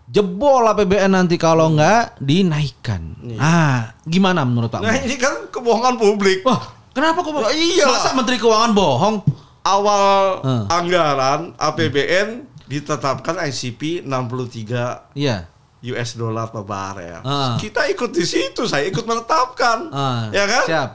[0.09, 3.21] Jebol APBN nanti kalau nggak dinaikkan.
[3.37, 4.81] Ah, gimana menurut Pak?
[4.81, 6.41] Nah ini kan kebohongan publik.
[6.41, 7.37] Wah, kenapa kok?
[7.37, 8.01] Ya iyalah.
[8.01, 9.17] Masa Menteri Keuangan bohong?
[9.65, 10.65] Awal Hmm.
[10.69, 12.29] anggaran APBN
[12.65, 15.49] ditetapkan ICP 63 Iya.
[15.85, 17.21] US dollar per barel.
[17.21, 17.57] Ah.
[17.57, 19.89] Kita ikut di situ, saya ikut menetapkan.
[19.91, 20.65] Ah, ya kan?
[20.65, 20.91] Siap.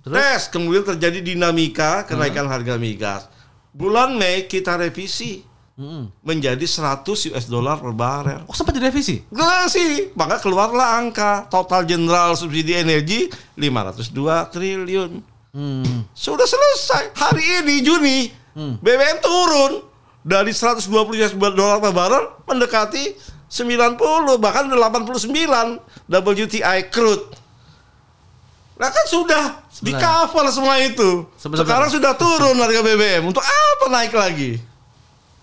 [0.00, 0.14] Terus?
[0.14, 3.24] Tes, kemudian terjadi dinamika kenaikan harga migas.
[3.72, 5.40] Bulan Mei kita revisi
[5.74, 6.12] Mm-mm.
[6.20, 8.44] menjadi 100 US dollar per barel.
[8.44, 9.24] Oh sempat direvisi?
[9.26, 14.12] Enggak sih, maka keluarlah angka total general subsidi energi 502
[14.52, 15.24] triliun.
[15.54, 16.02] Hmm.
[16.10, 17.14] Sudah selesai.
[17.14, 18.18] Hari ini Juni
[18.82, 19.86] BBM turun
[20.26, 20.90] dari 120
[21.22, 23.14] US dolar per barrel mendekati
[23.46, 23.98] 90
[24.42, 25.30] bahkan 89
[26.10, 27.24] WTI crude.
[28.74, 31.22] Nah kan sudah di cover semua itu.
[31.38, 33.30] Sebentar, Sekarang sudah turun harga BBM.
[33.30, 34.58] Untuk apa naik lagi?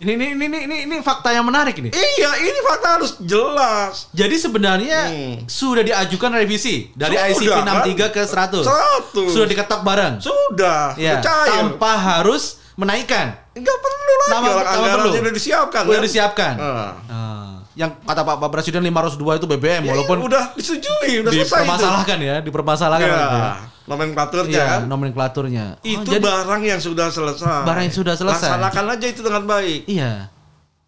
[0.02, 1.94] Ini, ini ini ini ini fakta yang menarik ini.
[1.94, 4.10] Iya, ini fakta harus jelas.
[4.10, 5.36] Jadi sebenarnya Hmm.
[5.46, 7.66] sudah diajukan revisi dari Sudah, ICP kan?
[7.86, 8.66] 63 ke 100.
[8.66, 9.30] 100.
[9.30, 10.18] Sudah diketok bareng.
[10.18, 11.54] Sudah, Ya, percaya.
[11.54, 13.38] tanpa harus menaikkan.
[13.54, 15.10] Enggak perlu lagi Nama- nama perlu.
[15.14, 15.84] udah disiapkan.
[15.86, 16.04] Udah kan?
[16.04, 16.54] disiapkan.
[16.58, 16.92] Ah.
[17.06, 17.31] Ah.
[17.72, 21.40] Yang kata Pak, Pak Presiden 502 itu BBM Ya, walaupun iya, udah disetujui, udah selesai
[21.40, 21.48] itu.
[21.48, 23.52] dipermasalahkan ya, dipermasalahkan Ya, waktu itu.
[23.82, 24.82] nomenklaturnya Iya, kan.
[24.86, 25.66] nomenklaturnya.
[25.74, 27.64] Oh, Itu jadi- barang yang sudah selesai.
[27.64, 28.50] Barang yang sudah selesai.
[28.52, 29.82] Laksanakan aja itu dengan baik.
[29.88, 30.28] Iya.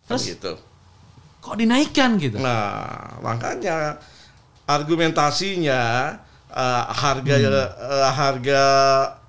[0.04, 0.52] Kan Terus gitu.
[1.40, 2.36] kok dinaikkan gitu?
[2.38, 2.84] Nah,
[3.20, 4.00] makanya
[4.66, 5.82] argumentasinya
[6.50, 7.50] eh, harga Hmm.
[7.50, 8.64] eh, harga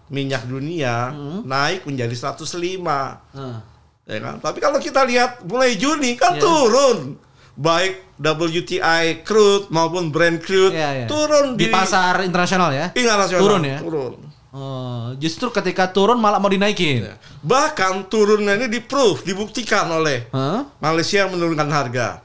[0.07, 1.09] minyak dunia
[1.43, 3.17] naik menjadi 105.
[3.33, 3.65] Ah.
[4.05, 4.37] ya kan?
[4.37, 6.45] Tapi kalau kita lihat mulai Juni kan Iya.
[6.45, 7.17] turun,
[7.55, 11.07] baik WTI crude maupun Brent crude Iya, iya.
[11.07, 12.87] turun di, pasar internasional ya.
[12.95, 13.43] internasional.
[13.43, 13.79] Turun ya?
[13.79, 14.15] Turun.
[14.55, 17.03] Oh, justru ketika turun malah mau dinaikin.
[17.03, 17.19] Ya.
[17.43, 20.63] Bahkan turunnya ini di proof, dibuktikan oleh Hah?
[20.79, 22.23] Malaysia menurunkan harga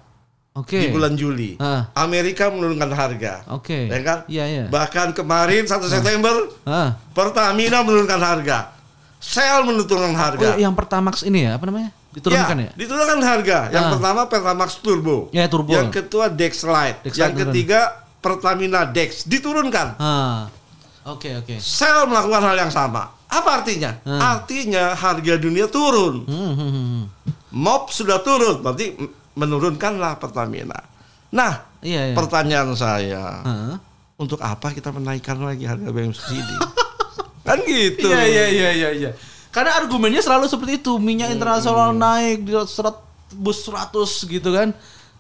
[0.54, 0.78] Oke.
[0.78, 1.58] di bulan Juli.
[1.58, 1.90] Ah.
[1.98, 3.42] Amerika menurunkan harga.
[3.50, 3.90] Oke.
[3.90, 4.20] Ya kan?
[4.30, 4.64] Iya, iya.
[4.70, 6.34] Bahkan kemarin 1 September
[6.70, 7.02] Ah.
[7.18, 8.78] Pertamina menurunkan harga.
[9.18, 10.54] Shell menurunkan harga.
[10.54, 11.90] Oh, yang Pertamax ini ya, apa namanya?
[12.10, 12.72] Diturunkan ya?
[12.74, 13.60] Diturunkan harga.
[13.70, 13.92] Yang Ah.
[13.94, 15.30] pertama Pertamax Turbo.
[15.30, 15.70] Ya, turbo.
[15.70, 17.06] Yang kedua Dex Lite.
[17.06, 17.54] Dex yang turun.
[17.54, 17.80] ketiga
[18.20, 19.88] Pertamina Dex diturunkan.
[19.96, 20.50] Ah.
[21.06, 21.58] Oke, oke.
[21.58, 23.14] Shell melakukan hal yang sama.
[23.26, 23.94] Apa artinya?
[24.04, 24.36] Ah.
[24.36, 26.26] Artinya harga dunia turun.
[26.26, 27.04] Hmm, hmm, hmm.
[27.52, 28.94] MOP sudah turun, berarti
[29.34, 30.78] menurunkanlah Pertamina.
[31.30, 32.16] Nah, Iya, iya.
[32.18, 33.42] pertanyaan saya,
[34.18, 36.56] untuk apa kita menaikkan lagi harga BBM subsidi?
[37.48, 38.10] kan gitu.
[38.10, 39.12] Iya, iya, iya, iya, iya.
[39.50, 43.94] Karena argumennya selalu seperti itu, minyak internasional naik di serat bus 100
[44.26, 44.74] gitu kan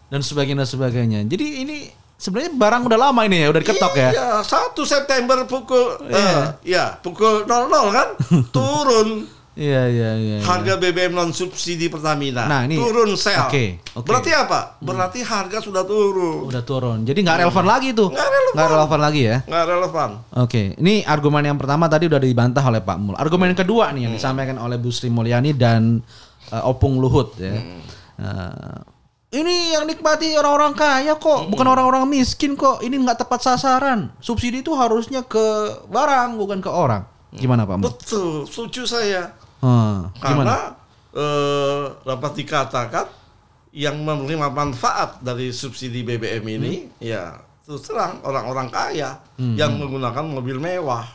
[0.09, 1.19] dan sebagainya dan sebagainya.
[1.25, 1.77] Jadi ini
[2.13, 4.09] sebenarnya barang udah lama ini ya, udah diketok ya.
[4.13, 6.17] Iya, 1 September pukul Iya.
[6.17, 8.07] eh, ya, pukul 00 kan
[8.55, 9.25] turun
[9.59, 10.37] Iya, iya, iya.
[10.39, 10.47] iya.
[10.47, 12.47] harga BBM non subsidi Pertamina.
[12.47, 13.43] Nah, ini- turun sel.
[13.43, 14.07] oke, oke.
[14.07, 14.79] Berarti apa?
[14.79, 16.47] Berarti harga sudah turun.
[16.47, 17.03] udah turun.
[17.03, 18.07] Jadi nggak relevan lagi tuh.
[18.07, 18.55] Nggak relevan.
[18.55, 19.37] Nggak relevan lagi ya.
[19.43, 20.09] Nggak relevan.
[20.39, 23.15] Oke, ini argumen yang pertama tadi udah dibantah oleh Pak Mul.
[23.19, 25.99] Argumen yang kedua nih yang disampaikan oleh Bu Sri Mulyani dan
[26.55, 27.51] eh, Opung Luhut ya.
[27.51, 28.79] Eh,
[29.29, 32.79] ini yang nikmati orang-orang kaya kok, bukan orang-orang miskin kok.
[32.79, 34.09] Ini nggak tepat sasaran.
[34.23, 37.03] Subsidi itu harusnya ke barang bukan ke orang.
[37.29, 37.77] Gimana Pak?
[37.77, 39.37] Betul, setuju saya.
[39.59, 40.71] Hmm, Karena
[41.11, 43.07] eh, dapat dikatakan
[43.69, 50.25] yang menerima manfaat dari subsidi BBM ini ya terus terang orang-orang kaya Hmm, yang menggunakan
[50.25, 51.05] mobil mewah.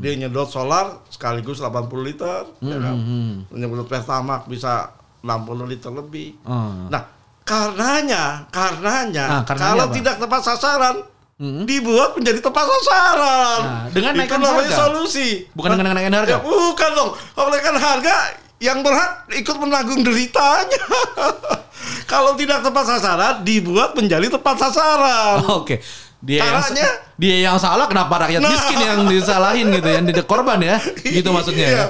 [0.00, 2.92] Dia nyedot solar sekaligus 80 liter, ya kan?
[2.92, 3.48] hmm.
[3.48, 4.90] Menyedot Pertamax bisa
[5.22, 6.36] 60 liter lebih.
[6.44, 6.88] Oh.
[6.88, 7.00] Nah,
[7.42, 9.94] karenanya, karenanya, Ah, karenanya kalau apa?
[9.94, 10.96] tidak tepat sasaran,
[11.40, 11.64] Mm-mm.
[11.64, 13.60] dibuat menjadi tepat sasaran.
[13.62, 14.80] Nah, dengan Itu naikkan namanya harga.
[14.86, 15.28] solusi.
[15.50, 16.30] Bukan dengan naikkan harga.
[16.30, 17.10] Ya, bukan dong.
[17.16, 18.16] Kalau naikkan harga,
[18.60, 20.82] yang berhak ikut menanggung deritanya.
[22.06, 25.40] Kalau tidak tepat sasaran, dibuat menjadi tepat sasaran.
[25.60, 25.80] Oke.
[26.20, 26.88] Dia yang, Caranya?
[27.16, 28.52] dia yang salah kenapa rakyat Nah.
[28.52, 30.76] miskin yang disalahin gitu yang jadi korban ya?
[31.16, 31.64] Gitu maksudnya.
[31.64, 31.72] ya?
[31.72, 31.86] Iya.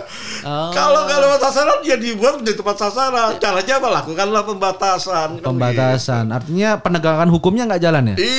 [0.46, 0.70] Oh.
[0.70, 3.30] Kalau nggak tepat sasaran, ya dibuat menjadi tepat sasaran.
[3.36, 3.88] Caranya apa?
[3.90, 5.28] Lakukanlah pembatasan.
[5.34, 6.24] Kan Pembatasan.
[6.30, 8.16] Artinya penegakan hukumnya nggak jalan ya?
[8.16, 8.30] begitu.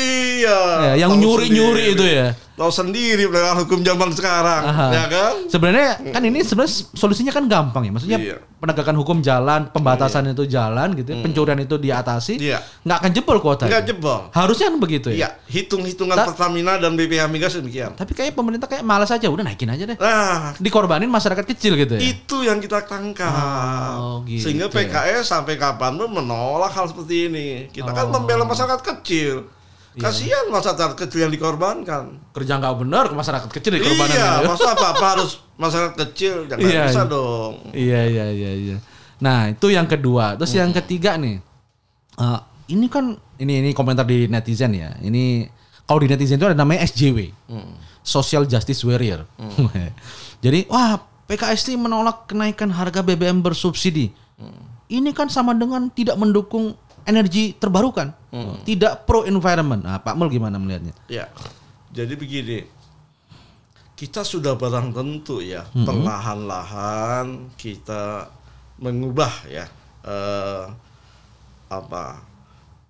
[0.42, 0.58] Iya.
[0.82, 2.34] Ya, yang nyuri-nyuri itu ya.
[2.52, 4.88] Tahu sendiri penegakan hukum zaman sekarang, Aha.
[4.94, 5.34] ya kan?
[5.50, 7.92] Sebenarnya kan ini sebenarnya solusinya kan gampang ya.
[7.92, 8.38] Maksudnya Iya.
[8.62, 12.62] penegakan hukum jalan, pembatasan itu jalan gitu, ya, pencurian itu diatasi, Iya.
[12.86, 13.66] nggak akan jebol kuota.
[13.66, 14.30] Nggak jebol.
[14.30, 15.16] Harusnya kan begitu ya.
[15.16, 17.98] Iya, hitung-hitungan Ta- Pertamina dan BPH Migas demikian.
[17.98, 19.98] Tapi kayak pemerintah kayak malas aja, udah naikin aja deh.
[19.98, 22.02] Nah, Dikorbanin masyarakat kecil gitu ya.
[22.04, 23.98] itu yang kita tangkap.
[23.98, 24.74] Oh, gitu Sehingga ya.
[24.76, 27.48] PKS sampai kapan pun menolak hal seperti ini.
[27.68, 28.14] Kita kan Oh.
[28.14, 29.50] membela masyarakat kecil.
[29.92, 30.08] Iya.
[30.08, 32.04] Kasihan masyarakat kecil yang dikorbankan.
[32.32, 34.16] Kerja nggak benar ke masyarakat kecil dikorbanin.
[34.16, 34.48] Iya, gitu.
[34.56, 36.36] masa apa-apa harus masyarakat kecil?
[36.48, 37.12] Jangan Iya, bisa iya.
[37.12, 37.54] dong.
[37.76, 38.78] Iya iya iya iya.
[39.20, 40.40] Nah itu yang kedua.
[40.40, 41.44] Terus yang ketiga nih,
[42.12, 42.40] Eh,
[42.76, 44.94] ini kan ini ini komentar di netizen ya.
[45.00, 45.48] Ini
[45.84, 47.32] kalau di netizen itu ada namanya SJW,
[48.00, 49.24] Social Justice Warrior.
[50.44, 54.12] Jadi wah PKS ini menolak kenaikan harga BBM bersubsidi.
[54.92, 56.76] Ini kan sama dengan tidak mendukung
[57.06, 58.14] energi terbarukan,
[58.68, 59.84] tidak pro environment.
[59.84, 60.94] Nah, Pak Mul gimana melihatnya?
[61.12, 61.28] Ya,
[61.92, 62.64] jadi begini,
[64.00, 68.32] kita sudah barang tentu ya, perlahan-lahan kita
[68.82, 69.70] mengubah ya
[70.02, 70.66] eh,
[71.70, 72.04] apa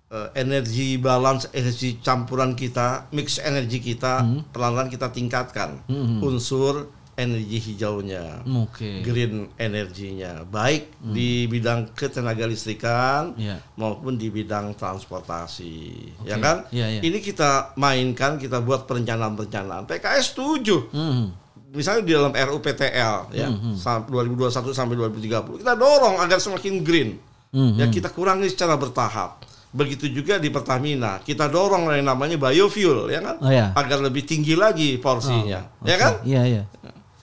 [0.08, 5.84] eh, energi balance, energi campuran kita, mix energi kita, perlahan-lahan kita tingkatkan.
[6.24, 8.40] Unsur energi hijaunya.
[8.58, 9.02] Oke.
[9.02, 13.60] green energinya baik di bidang ketenaga listrikan Iya.
[13.74, 15.76] maupun di bidang transportasi
[16.24, 16.42] ya Oke.
[16.42, 17.00] kan Iya, iya.
[17.02, 21.36] ini kita mainkan kita buat perencanaan-perencanaan PKS setuju Hmm.
[21.70, 27.10] misalnya di dalam RUPTL ya sam- 2021 sampai 2030 kita dorong agar semakin green
[27.48, 33.08] Hmm, ya kita kurangi secara bertahap begitu juga di Pertamina kita dorong yang namanya biofuel
[33.08, 33.72] ya kan Oh, ya.
[33.74, 35.96] agar lebih tinggi lagi porsinya ya Oke.
[35.98, 36.62] kan Iya, iya.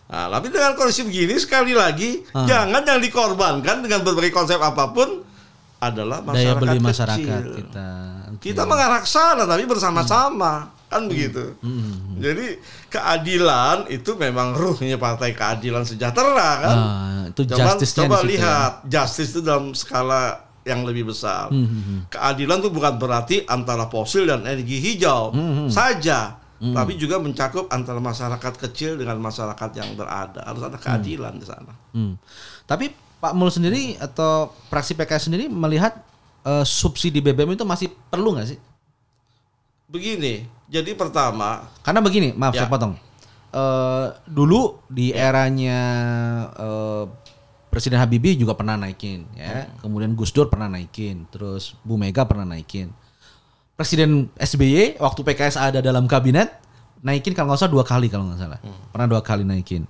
[0.09, 2.41] Nah, tapi dengan kondisi begini sekali lagi Ah.
[2.43, 5.21] jangan yang dikorbankan dengan berbagai konsep apa pun
[5.77, 6.87] adalah Daya masyarakat beli kecil.
[6.87, 7.89] masyarakat kita.
[8.27, 8.41] Oke.
[8.41, 11.07] Kita mengarah ke sana tapi bersama-sama kan Hmm.
[11.07, 11.45] begitu.
[12.17, 12.57] Jadi
[12.89, 16.77] keadilan itu memang ruhnya Partai Keadilan Sejahtera kan.
[16.77, 18.25] Ah, itu coba coba ya.
[18.27, 21.47] lihat justice itu dalam skala yang lebih besar.
[21.47, 27.71] Hmm, Keadilan itu bukan berarti antara fosil dan energi hijau Hmm, saja, tapi juga mencakup
[27.71, 30.43] antara masyarakat kecil dengan masyarakat yang berada.
[30.43, 31.71] Harus ada keadilan di sana.
[31.95, 32.19] Hmm.
[32.67, 35.95] Tapi Pak Mul sendiri atau fraksi PKS sendiri melihat
[36.43, 38.59] eh, subsidi BBM itu masih perlu nggak sih?
[39.89, 42.63] Begini, jadi pertama, Karena begini, maaf Ya.
[42.63, 42.93] saya potong.
[43.49, 45.79] Eh, dulu di eranya
[46.53, 47.05] eh,
[47.69, 49.69] Presiden Habibie juga pernah naikin, ya.
[49.81, 52.89] Kemudian Gus Dur pernah naikin, terus Bu Mega pernah naikin.
[53.79, 56.51] Presiden SBY waktu PKS ada dalam kabinet
[56.99, 58.59] naikin kalau nggak salah dua kali kalau nggak salah,
[58.91, 59.87] pernah dua kali naikin.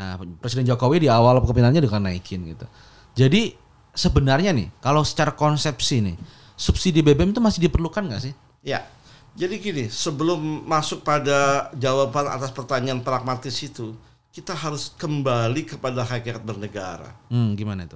[0.00, 2.64] Nah Presiden Jokowi di awal kepemimpinannya juga naikin gitu.
[3.12, 3.52] Jadi
[3.92, 6.16] sebenarnya nih kalau secara konsepsi nih
[6.56, 8.32] subsidi BBM itu masih diperlukan nggak sih?
[8.64, 8.80] ya.
[9.38, 13.94] Jadi gini, sebelum masuk pada jawaban atas pertanyaan pragmatis itu,
[14.34, 17.14] kita harus kembali kepada hakikat bernegara.
[17.30, 17.94] Hmm, gimana itu?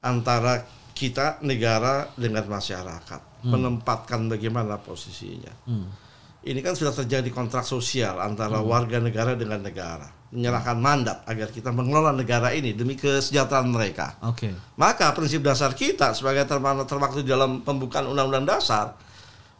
[0.00, 5.54] antara kita negara dengan masyarakat menempatkan bagaimana posisinya.
[6.40, 11.68] Ini kan sudah terjadi kontrak sosial antara warga negara dengan negara, menyerahkan mandat agar kita
[11.68, 14.16] mengelola negara ini demi kesejahteraan mereka.
[14.24, 14.48] Oke.
[14.80, 18.96] Maka prinsip dasar kita sebagai terma- termaktub dalam pembukaan Undang-Undang Dasar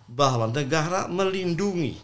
[0.08, 2.00] bahwa negara melindungi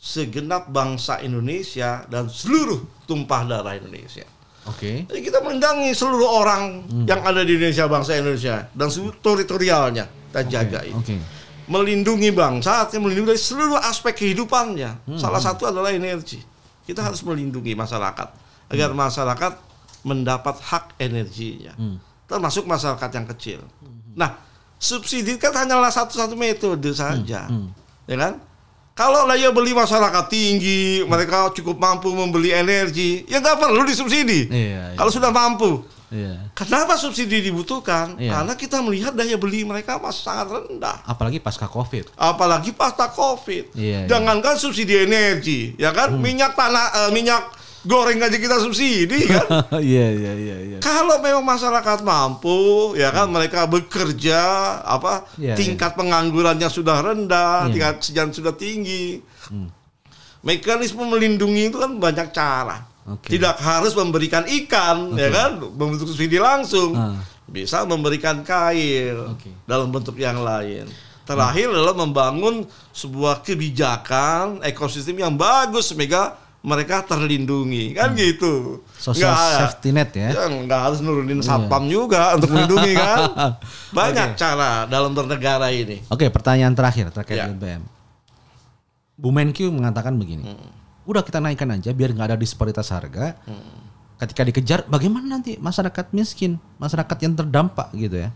[0.00, 4.24] segenap bangsa Indonesia dan seluruh tumpah darah Indonesia.
[4.64, 5.04] Oke.
[5.04, 10.40] Jadi kita melindungi seluruh orang yang ada di Indonesia, bangsa Indonesia dan seluruh teritorialnya kita
[10.48, 10.96] jaga ini.
[10.96, 11.16] Oke.
[11.64, 15.16] Melindungi bangsa artinya melindungi dari seluruh aspek kehidupannya.
[15.16, 16.40] Salah satu adalah energi.
[16.84, 18.28] Kita harus melindungi masyarakat
[18.68, 19.52] agar masyarakat
[20.04, 21.72] mendapat hak energinya.
[22.28, 23.60] Termasuk masyarakat yang kecil.
[24.16, 24.36] Nah,
[24.76, 27.48] subsidi kan hanyalah satu-satu metode saja.
[28.04, 28.36] Ya kan?
[28.94, 34.46] Kalau daya beli masyarakat tinggi, mereka cukup mampu membeli energi, ya nggak perlu disubsidi.
[34.46, 34.94] Iya, iya.
[34.94, 35.82] Kalau sudah mampu,
[36.14, 36.54] Iya.
[36.54, 38.14] kenapa subsidi dibutuhkan?
[38.14, 38.30] Iya.
[38.38, 41.02] Karena kita melihat daya beli mereka masih sangat rendah.
[41.10, 42.14] Apalagi pasca Covid.
[42.14, 43.74] Apalagi pasca COVID.
[43.74, 44.14] Iya, iya.
[44.14, 46.14] Jangankan subsidi energi, ya kan?
[46.14, 47.42] Minyak tanah, eh, minyak
[47.84, 49.46] goreng aja kita subsidi kan?
[49.80, 50.78] Iya iya iya iya.
[50.80, 54.40] Kalau memang masyarakat mampu, ya kan mereka bekerja,
[54.80, 57.72] apa Iya, tingkat penganggurannya sudah rendah, Iya.
[57.72, 59.20] tingkat kesejahteraan sudah tinggi.
[60.44, 62.84] Mekanisme melindungi itu kan banyak cara.
[63.04, 63.32] Oke.
[63.32, 66.96] Tidak harus memberikan ikan, ya kan, membentuk subsidi langsung.
[66.96, 67.20] Ah.
[67.44, 69.52] Bisa memberikan kail Oke.
[69.68, 70.88] dalam bentuk yang lain.
[71.24, 78.80] Terakhir adalah membangun sebuah kebijakan ekosistem yang bagus sehingga mereka terlindungi kan gitu.
[78.96, 80.28] Social Nggak- safety net ya.
[80.32, 83.20] Ya nggak harus nurunin satpam juga untuk melindungi kan.
[84.00, 84.40] Banyak Oke.
[84.40, 86.00] cara dalam bernegara ini.
[86.08, 87.52] Oke, pertanyaan terakhir terkait Ya.
[87.52, 87.84] BBM.
[89.14, 90.56] Bu Menkyu mengatakan begini.
[91.04, 93.36] Udah kita naikkan aja biar nggak ada disparitas harga.
[94.16, 98.32] Ketika dikejar, bagaimana nanti masyarakat miskin, masyarakat yang terdampak gitu ya?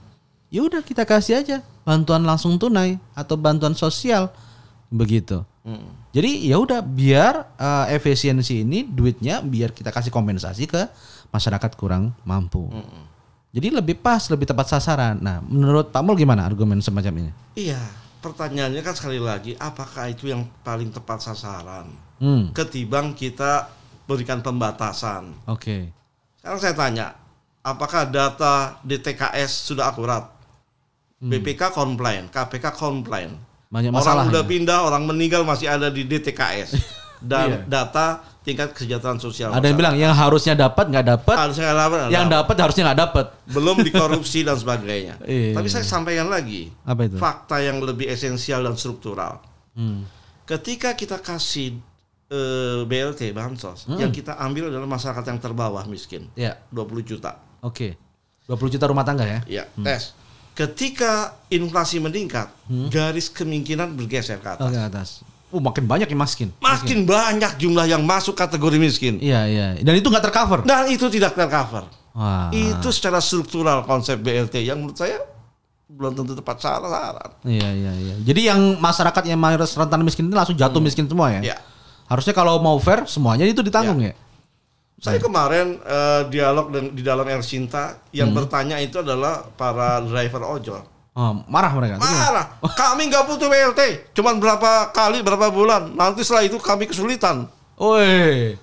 [0.52, 4.28] Ya udah kita kasih aja bantuan langsung tunai atau bantuan sosial
[4.92, 5.48] begitu.
[6.18, 10.90] Jadi ya udah biar eh, efisiensi ini duitnya biar kita kasih kompensasi ke
[11.31, 12.66] masyarakat kurang mampu.
[13.54, 15.22] Jadi lebih pas, lebih tepat sasaran.
[15.22, 17.31] Nah, menurut Pak Mul gimana argumen semacam ini?
[17.54, 17.78] Iya,
[18.18, 21.87] pertanyaannya kan sekali lagi, apakah itu yang paling tepat sasaran?
[22.18, 23.70] Hmm, Ketimbang kita
[24.11, 25.38] berikan pembatasan.
[25.46, 25.94] oke.
[26.42, 27.07] Sekarang saya tanya,
[27.62, 30.26] apakah data DTKS sudah akurat?
[31.22, 33.38] BPK komplain, KPK komplain.
[33.68, 34.24] Banyak masalah.
[34.24, 34.48] Orang udah ya?
[34.48, 36.70] pindah, orang meninggal masih ada di DTKS.
[37.18, 37.59] Dan Iya.
[37.66, 38.07] data
[38.40, 39.50] tingkat kesejahteraan sosial.
[39.50, 43.00] Ada yang bilang yang harusnya dapat nggak dapat, harusnya nggak dapat, yang dapat harusnya nggak
[43.02, 43.26] dapat.
[43.48, 45.18] belum dikorupsi dan sebagainya.
[45.26, 45.52] Iya.
[45.52, 47.18] Tapi saya sampaikan lagi Apa itu?
[47.18, 49.42] fakta yang lebih esensial dan struktural.
[49.74, 50.07] Hmm.
[50.44, 51.83] Ketika kita kasih
[52.28, 53.98] eh, BLT bansos, Hmm.
[53.98, 57.40] yang kita ambil adalah masyarakat yang terbawah miskin, Ya, 20 juta.
[57.59, 57.96] oke.
[58.46, 59.40] 20 juta rumah tangga ya?
[59.44, 60.12] Ya, tes.
[60.59, 62.51] Ketika inflasi meningkat,
[62.90, 64.66] garis kemungkinan bergeser ke atas.
[64.66, 65.09] Oh, ke atas.
[65.55, 66.51] Oh, makin banyak yang miskin.
[66.59, 69.23] Makin banyak jumlah yang masuk kategori miskin.
[69.23, 69.66] Iya, iya.
[69.79, 70.66] Dan itu nggak tercover.
[70.66, 71.87] Dan itu tidak tercover.
[72.11, 72.51] Wah.
[72.51, 75.23] Itu secara struktural konsep BLT yang menurut saya
[75.88, 77.31] belum tentu tepat sasaran.
[77.47, 78.14] Iya, iya, iya.
[78.27, 81.55] Jadi yang masyarakat yang mayoritas rentan miskin itu langsung jatuh miskin semua ya?
[81.55, 81.57] Ya.
[82.11, 84.12] Harusnya kalau mau fair semuanya itu ditanggung ya?
[84.98, 90.42] Saya kemarin eh, dialog dengan- di dalam El Cinta yang bertanya itu adalah para driver
[90.44, 90.82] ojol.
[91.14, 91.98] Oh, marah mereka.
[91.98, 92.46] Marah.
[92.78, 94.11] Kami nggak butuh BLT.
[94.12, 95.90] Cuman berapa kali, berapa bulan.
[95.92, 97.46] Nanti setelah itu kami kesulitan.
[97.74, 98.54] Oi.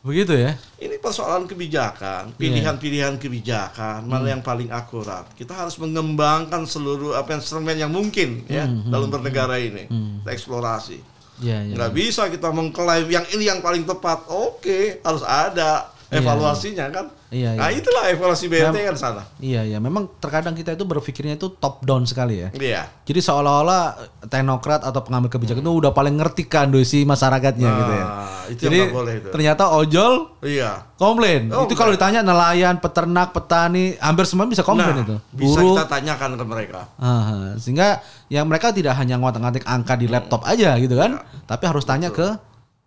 [0.00, 0.56] Begitu ya?
[0.80, 5.28] Ini persoalan kebijakan, pilihan-pilihan kebijakan, mana yang paling akurat.
[5.34, 9.84] Kita harus mengembangkan seluruh apa instrumen yang mungkin ya dalam bernegara ini.
[10.22, 11.19] Kita eksplorasi.
[11.40, 11.74] Iya, iya.
[11.76, 14.28] Nggak bisa kita mengklaim yang ini yang paling tepat.
[14.28, 17.06] Oke, harus ada evaluasinya kan.
[17.30, 17.78] Iya, Nah iya.
[17.78, 19.22] itulah evaluasi BLT kan sana.
[19.38, 19.78] Iya, iya.
[19.78, 22.48] Memang terkadang kita itu berpikirnya itu top down sekali ya.
[22.50, 22.82] Iya.
[23.02, 23.82] Jadi seolah-olah
[24.26, 28.04] teknokrat atau pengambil kebijakan itu udah paling ngerti kondisi masyarakatnya gitu ya.
[28.04, 29.28] Nah, itu Jadi boleh itu.
[29.30, 30.90] ternyata ojol Iya.
[30.96, 31.46] komplain.
[31.48, 35.16] Oh, itu kalau ditanya nelayan, peternak, petani, hampir semua bisa komplain Nah, itu.
[35.32, 35.78] bisa Buruh.
[35.78, 36.80] kita tanyakan ke mereka.
[36.96, 41.84] Aha, sehingga yang mereka tidak hanya ngotak-ngatik angka di laptop aja gitu kan, tapi harus
[41.84, 42.34] tanya ke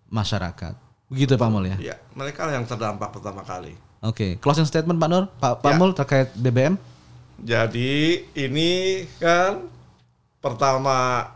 [0.07, 0.82] masyarakat.
[1.11, 1.77] Begitu Pak Mul ya.
[1.79, 3.75] Iya, mereka yang terdampak pertama kali.
[4.03, 5.77] Oke, closing statement Pak Nur, Pak, Pak Ya.
[5.79, 6.75] Mul terkait BBM.
[7.39, 9.63] Jadi ini kan
[10.39, 11.27] pertama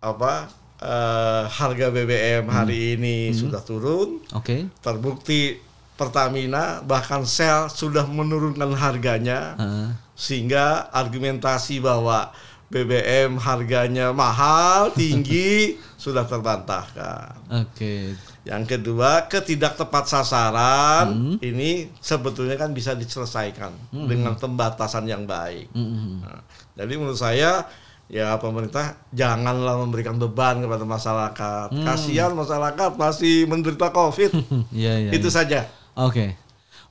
[0.00, 0.32] apa
[0.76, 4.68] eh, harga BBM hari ini sudah turun, Oke.
[4.80, 5.56] terbukti
[5.92, 9.88] Pertamina bahkan Shell sudah menurunkan harganya Heeh.
[10.16, 12.32] sehingga argumentasi bahwa
[12.72, 17.36] BBM harganya mahal tinggi sudah terbantahkan.
[17.52, 18.16] Oke.
[18.42, 25.70] Yang kedua, ketidak tepat sasaran ini sebetulnya kan bisa diselesaikan dengan pembatasan yang baik.
[25.70, 26.26] Mm-mm.
[26.26, 26.42] Nah,
[26.74, 27.70] jadi menurut saya
[28.10, 31.68] ya pemerintah janganlah memberikan beban kepada masyarakat.
[31.86, 34.34] Kasihan masyarakat masih menderita Covid.
[34.74, 35.10] Iya, iya.
[35.14, 35.36] Itu iya.
[35.38, 35.60] saja.
[35.94, 36.34] Oke.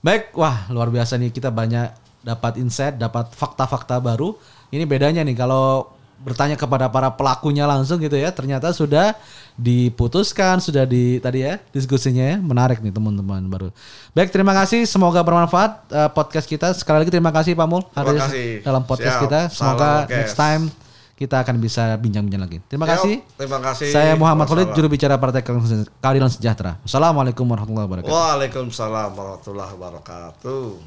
[0.01, 1.93] Baik, wah luar biasa nih kita banyak
[2.25, 4.33] dapat insight, dapat fakta-fakta baru.
[4.71, 8.31] Ini bedanya nih kalau bertanya kepada para pelakunya langsung gitu ya.
[8.31, 9.17] Ternyata sudah
[9.59, 12.37] diputuskan sudah di tadi ya diskusinya ya.
[12.39, 13.67] menarik nih teman-teman baru.
[14.15, 14.87] Baik terima kasih.
[14.87, 16.71] Semoga bermanfaat uh, podcast kita.
[16.73, 19.23] Sekali lagi terima kasih Pak Mul hadir dalam podcast Siap.
[19.27, 19.39] kita.
[19.51, 20.63] Semoga Salam, next time
[21.21, 22.57] kita akan bisa bincang-bincang lagi.
[22.65, 22.97] Terima Siap.
[22.97, 23.21] kasih.
[23.37, 23.93] Terima kasih.
[23.93, 26.81] Saya Muhammad Khalid juru bicara Partai Keadilan Sejahtera.
[26.81, 28.09] Assalamualaikum warahmatullahi wabarakatuh.
[28.09, 30.81] Waalaikumsalam warahmatullahi wabarakatuh.